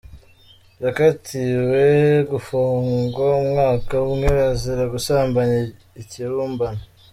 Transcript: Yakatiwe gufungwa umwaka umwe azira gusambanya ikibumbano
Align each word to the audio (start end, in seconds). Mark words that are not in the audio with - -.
Yakatiwe 0.83 1.83
gufungwa 2.31 3.25
umwaka 3.41 3.95
umwe 4.13 4.29
azira 4.51 4.83
gusambanya 4.93 5.57
ikibumbano 6.01 6.81